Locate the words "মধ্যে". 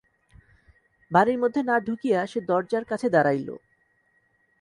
1.39-1.61